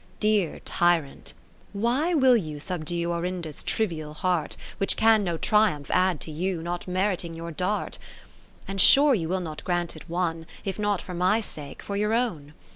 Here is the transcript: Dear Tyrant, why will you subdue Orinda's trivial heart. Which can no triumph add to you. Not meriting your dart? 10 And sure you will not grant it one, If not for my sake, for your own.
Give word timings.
Dear 0.19 0.61
Tyrant, 0.65 1.33
why 1.73 2.15
will 2.15 2.35
you 2.35 2.59
subdue 2.59 3.11
Orinda's 3.13 3.61
trivial 3.61 4.15
heart. 4.15 4.57
Which 4.79 4.97
can 4.97 5.23
no 5.23 5.37
triumph 5.37 5.91
add 5.91 6.19
to 6.21 6.31
you. 6.31 6.63
Not 6.63 6.87
meriting 6.87 7.35
your 7.35 7.51
dart? 7.51 7.99
10 8.65 8.65
And 8.67 8.81
sure 8.81 9.13
you 9.13 9.29
will 9.29 9.39
not 9.41 9.63
grant 9.63 9.95
it 9.95 10.09
one, 10.09 10.47
If 10.65 10.79
not 10.79 11.03
for 11.03 11.13
my 11.13 11.39
sake, 11.39 11.83
for 11.83 11.95
your 11.95 12.15
own. 12.15 12.55